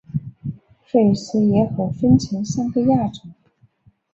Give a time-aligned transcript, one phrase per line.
[0.83, 3.29] 菲氏叶猴分成三个亚种